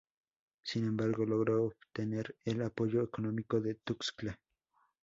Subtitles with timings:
[0.63, 4.39] Sin embargo, logró obtener el apoyo económico de Tuxtla.